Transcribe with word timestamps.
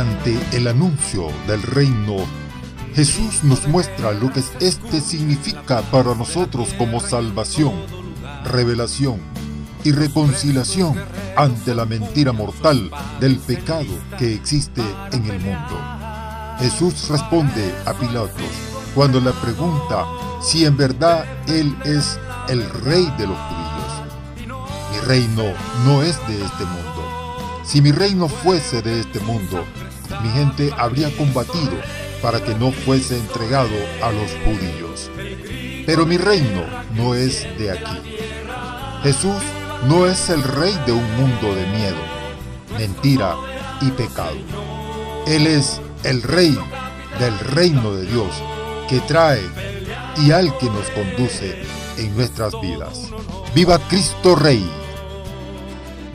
Durante 0.00 0.56
el 0.56 0.66
anuncio 0.66 1.28
del 1.46 1.60
reino, 1.60 2.16
Jesús 2.94 3.44
nos 3.44 3.68
muestra 3.68 4.12
lo 4.12 4.32
que 4.32 4.42
este 4.60 4.98
significa 4.98 5.82
para 5.82 6.14
nosotros 6.14 6.72
como 6.78 7.00
salvación, 7.00 7.74
revelación 8.44 9.20
y 9.84 9.92
reconciliación 9.92 10.98
ante 11.36 11.74
la 11.74 11.84
mentira 11.84 12.32
mortal 12.32 12.90
del 13.20 13.36
pecado 13.40 13.92
que 14.18 14.32
existe 14.32 14.80
en 15.12 15.22
el 15.26 15.38
mundo. 15.38 15.78
Jesús 16.60 17.06
responde 17.10 17.74
a 17.84 17.92
Pilatos 17.92 18.40
cuando 18.94 19.20
le 19.20 19.32
pregunta 19.32 20.06
si 20.40 20.64
en 20.64 20.78
verdad 20.78 21.26
Él 21.46 21.76
es 21.84 22.18
el 22.48 22.66
rey 22.70 23.04
de 23.18 23.26
los 23.26 23.36
judíos. 23.36 24.56
Mi 24.92 24.98
reino 25.06 25.44
no 25.84 26.02
es 26.02 26.16
de 26.26 26.42
este 26.42 26.64
mundo. 26.64 26.90
Si 27.64 27.82
mi 27.82 27.92
reino 27.92 28.28
fuese 28.28 28.80
de 28.80 29.00
este 29.00 29.20
mundo, 29.20 29.64
mi 30.22 30.28
gente 30.30 30.72
habría 30.76 31.14
combatido 31.16 31.76
para 32.22 32.42
que 32.42 32.54
no 32.54 32.72
fuese 32.72 33.18
entregado 33.18 33.74
a 34.02 34.10
los 34.12 34.30
judíos. 34.44 35.10
Pero 35.86 36.06
mi 36.06 36.16
reino 36.16 36.64
no 36.94 37.14
es 37.14 37.46
de 37.58 37.70
aquí. 37.70 38.00
Jesús 39.02 39.42
no 39.88 40.06
es 40.06 40.28
el 40.28 40.42
rey 40.42 40.78
de 40.86 40.92
un 40.92 41.16
mundo 41.16 41.54
de 41.54 41.66
miedo, 41.66 42.02
mentira 42.78 43.34
y 43.80 43.90
pecado. 43.90 44.36
Él 45.26 45.46
es 45.46 45.80
el 46.04 46.22
rey 46.22 46.56
del 47.18 47.38
reino 47.38 47.94
de 47.94 48.06
Dios 48.06 48.42
que 48.88 49.00
trae 49.00 49.42
y 50.18 50.32
al 50.32 50.56
que 50.58 50.66
nos 50.66 50.88
conduce 50.90 51.62
en 51.96 52.14
nuestras 52.16 52.52
vidas. 52.60 53.10
¡Viva 53.54 53.78
Cristo 53.88 54.34
Rey! 54.34 54.68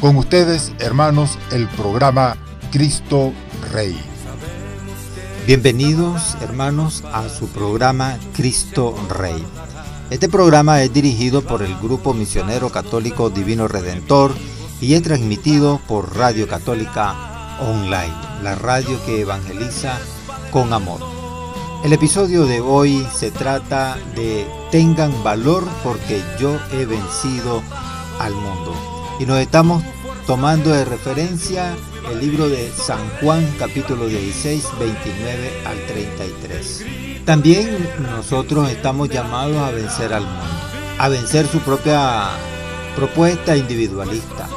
Con 0.00 0.16
ustedes, 0.16 0.72
hermanos, 0.78 1.38
el 1.50 1.66
programa 1.68 2.36
Cristo 2.70 3.32
Rey. 3.32 3.47
Bienvenidos, 5.46 6.36
hermanos, 6.40 7.04
a 7.12 7.28
su 7.28 7.48
programa 7.48 8.18
Cristo 8.34 8.94
Rey. 9.08 9.42
Este 10.10 10.28
programa 10.28 10.82
es 10.82 10.92
dirigido 10.92 11.42
por 11.42 11.62
el 11.62 11.74
Grupo 11.78 12.12
Misionero 12.14 12.70
Católico 12.70 13.30
Divino 13.30 13.68
Redentor 13.68 14.32
y 14.80 14.94
es 14.94 15.02
transmitido 15.02 15.80
por 15.86 16.16
Radio 16.16 16.46
Católica 16.48 17.56
Online, 17.60 18.14
la 18.42 18.54
radio 18.54 18.98
que 19.06 19.22
evangeliza 19.22 19.98
con 20.50 20.72
amor. 20.72 21.00
El 21.84 21.92
episodio 21.92 22.44
de 22.44 22.60
hoy 22.60 23.06
se 23.14 23.30
trata 23.30 23.96
de 24.16 24.46
Tengan 24.70 25.22
valor 25.22 25.66
porque 25.84 26.22
yo 26.38 26.58
he 26.72 26.84
vencido 26.84 27.62
al 28.18 28.34
mundo. 28.34 28.74
Y 29.20 29.26
nos 29.26 29.38
estamos 29.38 29.82
tomando 30.28 30.74
de 30.74 30.84
referencia 30.84 31.74
el 32.12 32.20
libro 32.20 32.50
de 32.50 32.70
San 32.70 32.98
Juan 33.18 33.50
capítulo 33.58 34.06
16, 34.06 34.62
29 34.78 35.62
al 35.64 35.86
33. 35.86 36.84
También 37.24 37.88
nosotros 37.98 38.70
estamos 38.70 39.08
llamados 39.08 39.56
a 39.56 39.70
vencer 39.70 40.12
al 40.12 40.24
mundo, 40.24 40.44
a 40.98 41.08
vencer 41.08 41.46
su 41.46 41.60
propia 41.60 42.28
propuesta 42.94 43.56
individualista, 43.56 44.50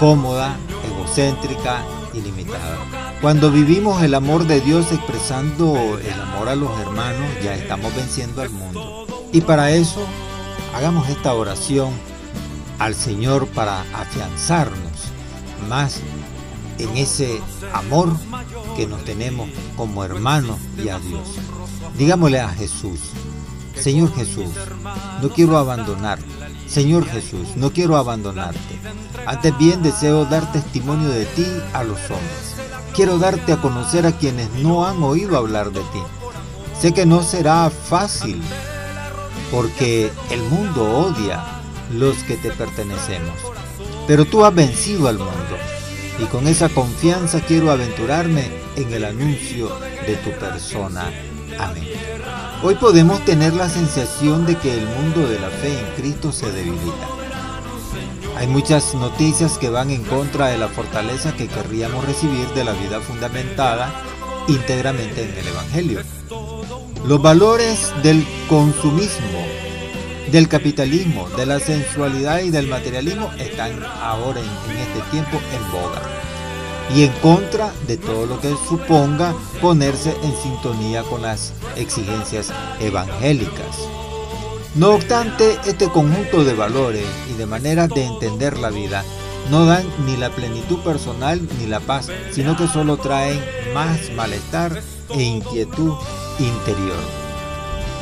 cómoda, 0.00 0.56
egocéntrica 0.90 1.84
y 2.14 2.22
limitada. 2.22 2.78
Cuando 3.20 3.50
vivimos 3.50 4.02
el 4.02 4.14
amor 4.14 4.46
de 4.46 4.62
Dios 4.62 4.92
expresando 4.92 5.98
el 5.98 6.20
amor 6.22 6.48
a 6.48 6.56
los 6.56 6.70
hermanos, 6.80 7.28
ya 7.44 7.54
estamos 7.54 7.94
venciendo 7.94 8.40
al 8.40 8.48
mundo. 8.48 9.06
Y 9.30 9.42
para 9.42 9.72
eso, 9.72 10.06
hagamos 10.74 11.06
esta 11.10 11.34
oración 11.34 11.90
al 12.82 12.96
Señor 12.96 13.46
para 13.46 13.82
afianzarnos 13.94 15.12
más 15.68 16.00
en 16.78 16.96
ese 16.96 17.40
amor 17.72 18.16
que 18.76 18.88
nos 18.88 19.04
tenemos 19.04 19.48
como 19.76 20.02
hermanos 20.02 20.58
y 20.76 20.88
a 20.88 20.98
Dios. 20.98 21.28
Digámosle 21.96 22.40
a 22.40 22.48
Jesús, 22.48 22.98
Señor 23.80 24.12
Jesús, 24.16 24.48
no 25.22 25.28
quiero 25.28 25.58
abandonarte. 25.58 26.26
Señor 26.66 27.06
Jesús, 27.06 27.50
no 27.54 27.72
quiero 27.72 27.96
abandonarte. 27.96 28.80
Antes 29.26 29.56
bien 29.58 29.80
deseo 29.84 30.24
dar 30.24 30.50
testimonio 30.50 31.08
de 31.08 31.26
ti 31.26 31.46
a 31.72 31.84
los 31.84 32.00
hombres. 32.10 32.56
Quiero 32.96 33.16
darte 33.18 33.52
a 33.52 33.60
conocer 33.60 34.06
a 34.06 34.18
quienes 34.18 34.50
no 34.54 34.84
han 34.88 35.00
oído 35.04 35.36
hablar 35.36 35.70
de 35.70 35.82
ti. 35.82 36.02
Sé 36.80 36.92
que 36.92 37.06
no 37.06 37.22
será 37.22 37.70
fácil 37.70 38.42
porque 39.52 40.10
el 40.30 40.42
mundo 40.42 40.82
odia 40.98 41.61
los 41.92 42.16
que 42.24 42.36
te 42.36 42.50
pertenecemos. 42.50 43.36
Pero 44.06 44.24
tú 44.24 44.44
has 44.44 44.54
vencido 44.54 45.08
al 45.08 45.18
mundo 45.18 45.56
y 46.18 46.24
con 46.24 46.46
esa 46.46 46.68
confianza 46.68 47.40
quiero 47.40 47.70
aventurarme 47.70 48.50
en 48.76 48.92
el 48.92 49.04
anuncio 49.04 49.68
de 50.06 50.16
tu 50.16 50.30
persona. 50.38 51.10
Amén. 51.58 51.88
Hoy 52.62 52.74
podemos 52.76 53.24
tener 53.24 53.54
la 53.54 53.68
sensación 53.68 54.46
de 54.46 54.56
que 54.56 54.72
el 54.72 54.86
mundo 54.86 55.28
de 55.28 55.38
la 55.38 55.48
fe 55.48 55.78
en 55.78 55.86
Cristo 55.96 56.32
se 56.32 56.50
debilita. 56.50 57.08
Hay 58.36 58.46
muchas 58.46 58.94
noticias 58.94 59.58
que 59.58 59.68
van 59.68 59.90
en 59.90 60.02
contra 60.04 60.48
de 60.48 60.58
la 60.58 60.68
fortaleza 60.68 61.34
que 61.34 61.48
querríamos 61.48 62.04
recibir 62.04 62.48
de 62.48 62.64
la 62.64 62.72
vida 62.72 63.00
fundamentada 63.00 63.92
íntegramente 64.48 65.24
en 65.24 65.38
el 65.38 65.48
Evangelio. 65.48 66.00
Los 67.06 67.20
valores 67.20 67.92
del 68.02 68.26
consumismo 68.48 69.44
del 70.30 70.48
capitalismo, 70.48 71.28
de 71.30 71.46
la 71.46 71.58
sensualidad 71.58 72.40
y 72.40 72.50
del 72.50 72.66
materialismo 72.66 73.30
están 73.38 73.82
ahora 74.00 74.40
en, 74.40 74.76
este 74.76 75.00
tiempo 75.10 75.38
en 75.52 75.72
boga 75.72 76.02
y 76.94 77.04
en 77.04 77.12
contra 77.20 77.72
de 77.86 77.96
todo 77.96 78.26
lo 78.26 78.40
que 78.40 78.54
suponga 78.68 79.34
ponerse 79.60 80.14
en 80.22 80.34
sintonía 80.36 81.02
con 81.02 81.22
las 81.22 81.52
exigencias 81.76 82.52
evangélicas. 82.80 83.78
No 84.74 84.90
obstante, 84.90 85.58
este 85.66 85.88
conjunto 85.88 86.44
de 86.44 86.54
valores 86.54 87.04
y 87.30 87.36
de 87.36 87.46
maneras 87.46 87.88
de 87.90 88.04
entender 88.04 88.58
la 88.58 88.70
vida 88.70 89.04
no 89.50 89.66
dan 89.66 89.84
ni 90.06 90.16
la 90.16 90.30
plenitud 90.30 90.78
personal 90.80 91.40
ni 91.58 91.66
la 91.66 91.80
paz, 91.80 92.08
sino 92.30 92.56
que 92.56 92.68
solo 92.68 92.96
traen 92.96 93.40
más 93.74 94.10
malestar 94.14 94.80
e 95.10 95.22
inquietud 95.22 95.94
interior. 96.38 97.21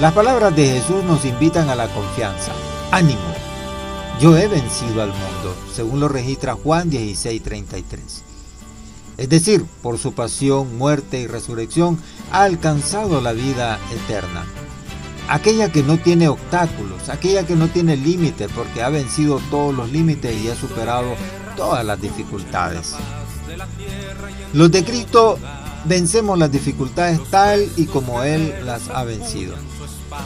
Las 0.00 0.12
palabras 0.12 0.54
de 0.54 0.64
Jesús 0.64 1.02
nos 1.02 1.24
invitan 1.24 1.68
a 1.70 1.74
la 1.74 1.88
confianza. 1.88 2.52
Ánimo, 2.92 3.18
yo 4.20 4.36
he 4.36 4.46
vencido 4.46 5.02
al 5.02 5.08
mundo, 5.08 5.56
según 5.74 5.98
lo 5.98 6.06
registra 6.06 6.54
Juan 6.54 6.88
16:33. 6.88 8.22
Es 9.16 9.28
decir, 9.28 9.66
por 9.82 9.98
su 9.98 10.12
pasión, 10.12 10.78
muerte 10.78 11.18
y 11.18 11.26
resurrección, 11.26 11.98
ha 12.30 12.44
alcanzado 12.44 13.20
la 13.20 13.32
vida 13.32 13.80
eterna. 13.92 14.46
Aquella 15.28 15.72
que 15.72 15.82
no 15.82 15.98
tiene 15.98 16.28
obstáculos, 16.28 17.08
aquella 17.08 17.44
que 17.44 17.56
no 17.56 17.66
tiene 17.66 17.96
límites 17.96 18.48
porque 18.54 18.84
ha 18.84 18.90
vencido 18.90 19.40
todos 19.50 19.74
los 19.74 19.90
límites 19.90 20.40
y 20.40 20.48
ha 20.48 20.54
superado 20.54 21.16
todas 21.56 21.84
las 21.84 22.00
dificultades. 22.00 22.94
Los 24.52 24.70
de 24.70 24.84
Cristo 24.84 25.40
vencemos 25.84 26.38
las 26.38 26.50
dificultades 26.50 27.20
tal 27.30 27.68
y 27.76 27.86
como 27.86 28.22
Él 28.22 28.54
las 28.64 28.88
ha 28.90 29.04
vencido. 29.04 29.54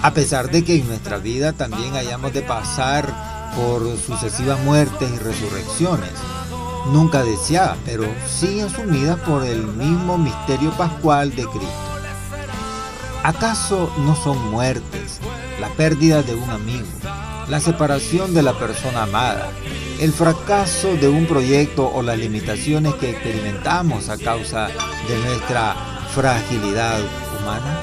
A 0.02 0.12
pesar 0.12 0.50
de 0.50 0.64
que 0.64 0.76
en 0.76 0.86
nuestra 0.86 1.18
vida 1.18 1.52
también 1.52 1.94
hayamos 1.94 2.32
de 2.32 2.42
pasar 2.42 3.52
por 3.56 3.96
sucesivas 3.98 4.60
muertes 4.60 5.10
y 5.10 5.18
resurrecciones, 5.18 6.10
nunca 6.92 7.22
deseadas, 7.22 7.76
pero 7.84 8.04
sí 8.26 8.60
asumidas 8.60 9.18
por 9.20 9.44
el 9.44 9.66
mismo 9.66 10.18
misterio 10.18 10.70
pascual 10.72 11.30
de 11.30 11.44
Cristo. 11.44 11.92
¿Acaso 13.22 13.92
no 13.98 14.16
son 14.16 14.50
muertes, 14.50 15.20
la 15.60 15.68
pérdida 15.70 16.22
de 16.22 16.34
un 16.34 16.50
amigo, 16.50 16.86
la 17.48 17.60
separación 17.60 18.34
de 18.34 18.42
la 18.42 18.58
persona 18.58 19.04
amada, 19.04 19.50
el 20.02 20.12
fracaso 20.12 20.96
de 20.96 21.08
un 21.08 21.26
proyecto 21.26 21.88
o 21.88 22.02
las 22.02 22.18
limitaciones 22.18 22.92
que 22.94 23.10
experimentamos 23.10 24.08
a 24.08 24.18
causa 24.18 24.66
de 24.66 25.16
nuestra 25.24 25.76
fragilidad 26.12 26.98
humana? 27.38 27.78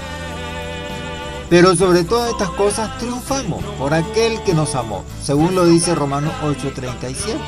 Pero 1.50 1.77
sobre 1.77 2.04
todas 2.04 2.31
estas 2.31 2.50
cosas 2.50 2.98
triunfamos 2.98 3.63
por 3.77 3.94
aquel 3.94 4.44
que 4.44 4.54
nos 4.54 4.75
amó, 4.75 5.06
según 5.24 5.56
lo 5.56 5.66
dice 5.66 5.95
Romanos 5.95 6.33
8:37. 6.44 7.39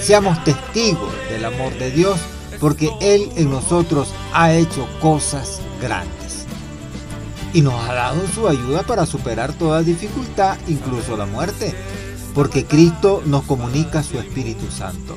Seamos 0.00 0.44
testigos 0.44 1.12
del 1.28 1.44
amor 1.44 1.76
de 1.80 1.90
Dios 1.90 2.20
porque 2.60 2.92
Él 3.00 3.28
en 3.34 3.50
nosotros 3.50 4.14
ha 4.32 4.52
hecho 4.52 4.86
cosas 5.00 5.60
grandes. 5.80 6.46
Y 7.52 7.60
nos 7.60 7.74
ha 7.88 7.92
dado 7.92 8.20
su 8.32 8.46
ayuda 8.46 8.84
para 8.84 9.04
superar 9.04 9.52
toda 9.52 9.82
dificultad, 9.82 10.56
incluso 10.68 11.16
la 11.16 11.26
muerte, 11.26 11.74
porque 12.34 12.64
Cristo 12.64 13.22
nos 13.26 13.42
comunica 13.44 14.02
su 14.02 14.18
Espíritu 14.18 14.70
Santo. 14.70 15.16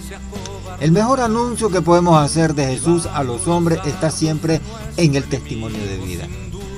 El 0.79 0.91
mejor 0.91 1.21
anuncio 1.21 1.69
que 1.69 1.81
podemos 1.81 2.21
hacer 2.21 2.53
de 2.53 2.67
Jesús 2.67 3.05
a 3.05 3.23
los 3.23 3.47
hombres 3.47 3.79
está 3.85 4.11
siempre 4.11 4.61
en 4.97 5.15
el 5.15 5.23
testimonio 5.25 5.79
de 5.85 5.97
vida. 5.97 6.27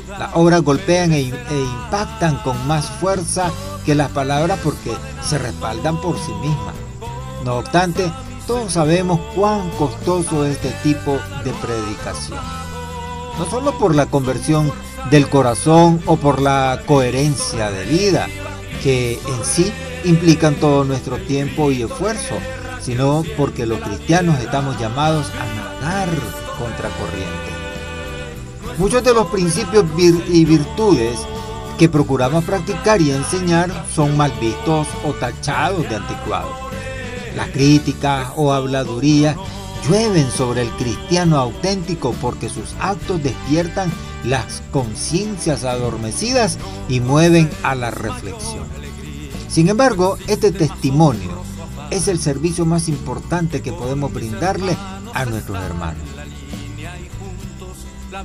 Las 0.07 0.31
obras 0.35 0.61
golpean 0.61 1.13
e, 1.13 1.19
e, 1.19 1.29
impactan 1.29 2.37
con 2.37 2.67
más 2.67 2.85
fuerza 2.85 3.51
que 3.85 3.95
las 3.95 4.09
palabras 4.11 4.59
porque 4.63 4.91
se 5.23 5.37
respaldan 5.37 5.99
por 6.01 6.17
sí 6.17 6.31
mismas. 6.41 6.75
No 7.43 7.57
obstante, 7.57 8.11
Todos 8.47 8.71
sabemos 8.71 9.19
cuán 9.35 9.69
costoso 9.71 10.45
es 10.45 10.55
este 10.55 10.71
tipo 10.81 11.19
de 11.43 11.51
predicación. 11.61 12.39
No 13.37 13.45
solo 13.49 13.77
por 13.77 13.93
la 13.93 14.05
conversión 14.05 14.71
del 15.11 15.27
corazón 15.27 16.01
o 16.05 16.15
por 16.15 16.41
la 16.41 16.81
coherencia 16.87 17.69
de 17.71 17.83
vida, 17.83 18.27
que 18.81 19.19
en 19.27 19.43
sí 19.43 19.69
implican 20.03 20.55
todo 20.55 20.83
nuestro 20.83 21.17
tiempo 21.17 21.71
y 21.71 21.83
esfuerzo, 21.83 22.35
sino 22.81 23.23
porque 23.35 23.65
los 23.65 23.79
cristianos 23.79 24.39
estamos 24.39 24.79
llamados 24.79 25.27
a 25.31 25.45
nadar 25.55 26.09
contra 26.57 26.89
corriente. 26.89 27.57
Muchos 28.77 29.03
de 29.03 29.13
los 29.13 29.27
principios 29.27 29.85
y 30.29 30.45
virtudes 30.45 31.17
que 31.77 31.89
procuramos 31.89 32.43
practicar 32.43 33.01
y 33.01 33.11
enseñar 33.11 33.71
son 33.93 34.17
mal 34.17 34.31
vistos 34.39 34.87
o 35.05 35.13
tachados 35.13 35.87
de 35.89 35.95
anticuados. 35.95 36.51
Las 37.35 37.49
críticas 37.49 38.29
o 38.35 38.51
habladurías 38.51 39.35
llueven 39.87 40.29
sobre 40.31 40.63
el 40.63 40.69
cristiano 40.71 41.37
auténtico 41.37 42.13
porque 42.21 42.49
sus 42.49 42.73
actos 42.79 43.21
despiertan 43.21 43.91
las 44.23 44.63
conciencias 44.71 45.63
adormecidas 45.63 46.57
y 46.89 46.99
mueven 46.99 47.49
a 47.63 47.75
la 47.75 47.91
reflexión. 47.91 48.86
Sin 49.47 49.69
embargo, 49.69 50.17
este 50.27 50.51
testimonio 50.51 51.41
es 51.89 52.07
el 52.07 52.19
servicio 52.19 52.65
más 52.65 52.89
importante 52.89 53.61
que 53.61 53.71
podemos 53.71 54.13
brindarle 54.13 54.75
a 55.13 55.25
nuestros 55.25 55.57
hermanos. 55.63 56.03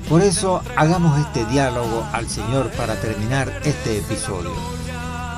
Por 0.08 0.22
eso 0.22 0.62
hagamos 0.76 1.19
este 1.20 1.44
diálogo 1.46 2.04
al 2.12 2.28
Señor 2.28 2.70
para 2.72 3.00
terminar 3.00 3.60
este 3.64 3.98
episodio. 3.98 4.52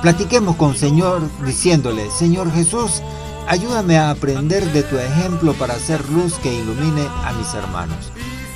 Platiquemos 0.01 0.55
con 0.55 0.75
Señor 0.75 1.21
diciéndole, 1.45 2.09
Señor 2.11 2.51
Jesús, 2.51 3.01
ayúdame 3.47 3.97
a 3.97 4.11
aprender 4.11 4.63
de 4.71 4.83
tu 4.83 4.97
ejemplo 4.97 5.53
para 5.53 5.73
hacer 5.75 6.09
luz 6.09 6.35
que 6.35 6.53
ilumine 6.53 7.07
a 7.23 7.33
mis 7.33 7.53
hermanos. 7.53 8.11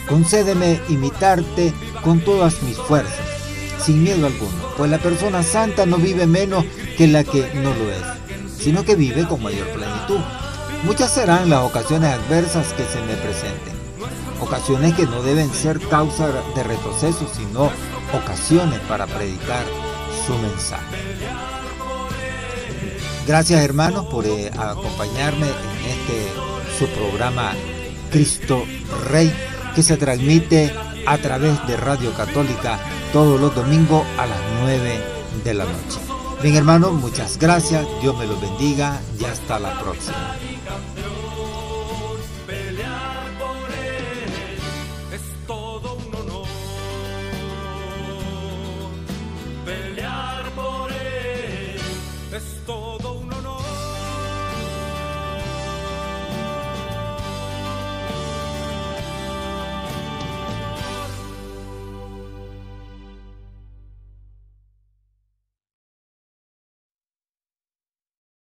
Concédeme 0.07 0.79
imitarte 0.89 1.73
con 2.03 2.19
todas 2.21 2.61
mis 2.63 2.77
fuerzas, 2.77 3.27
sin 3.83 4.03
miedo 4.03 4.25
alguno, 4.25 4.51
pues 4.77 4.89
la 4.89 4.97
persona 4.97 5.43
santa 5.43 5.85
no 5.85 5.97
vive 5.97 6.25
menos 6.25 6.65
que 6.99 7.07
la 7.07 7.23
que 7.23 7.49
no 7.55 7.73
lo 7.73 7.89
es, 7.89 8.61
sino 8.61 8.83
que 8.83 8.95
vive 8.95 9.25
con 9.25 9.41
mayor 9.41 9.67
plenitud. 9.69 10.19
Muchas 10.83 11.11
serán 11.11 11.49
las 11.49 11.63
ocasiones 11.63 12.13
adversas 12.13 12.73
que 12.73 12.83
se 12.83 13.01
me 13.01 13.15
presenten 13.15 13.79
ocasiones 14.41 14.93
que 14.95 15.05
no 15.05 15.21
deben 15.21 15.49
ser 15.53 15.79
causa 15.79 16.27
de 16.27 16.63
retroceso, 16.63 17.25
sino 17.33 17.71
ocasiones 18.13 18.79
para 18.81 19.07
predicar 19.07 19.63
su 20.25 20.33
mensaje. 20.39 20.97
Gracias 23.25 23.63
hermanos 23.63 24.07
por 24.07 24.25
eh, 24.25 24.51
acompañarme 24.57 25.47
en 25.47 25.89
este 25.89 26.27
su 26.77 26.87
programa 26.87 27.53
Cristo 28.11 28.65
Rey 29.07 29.31
que 29.73 29.83
se 29.83 29.95
transmite 29.95 30.73
a 31.05 31.17
través 31.17 31.65
de 31.65 31.77
Radio 31.77 32.13
Católica 32.13 32.77
todos 33.13 33.39
los 33.39 33.55
domingos 33.55 34.05
a 34.17 34.25
las 34.25 34.39
9 34.61 34.99
de 35.45 35.53
la 35.53 35.63
noche. 35.63 36.08
Bien 36.41 36.56
hermanos, 36.56 36.94
muchas 36.94 37.38
gracias, 37.38 37.86
Dios 38.01 38.18
me 38.18 38.25
los 38.25 38.39
bendiga 38.39 39.01
y 39.19 39.25
hasta 39.25 39.59
la 39.59 39.77
próxima. 39.77 40.38